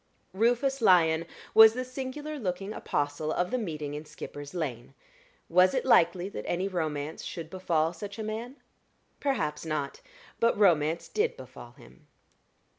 [0.33, 4.95] Rufus Lyon was the singular looking apostle of the Meeting in Skipper's Lane.
[5.47, 8.55] Was it likely that any romance should befall such a man?
[9.19, 10.01] Perhaps not;
[10.39, 12.07] but romance did befall him.